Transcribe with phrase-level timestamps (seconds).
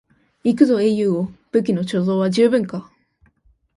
[0.43, 2.91] 行くぞ英雄王、武器の貯蔵は十分か？